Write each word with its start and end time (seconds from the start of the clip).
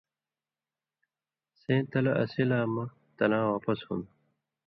سَیں 1.59 1.81
تلہ 1.91 2.11
آن٘سیۡ 2.21 2.47
لا 2.49 2.59
مہ 2.73 2.83
تلاں 3.17 3.45
واپس 3.51 3.79
ہُون٘دوۡ، 3.85 4.09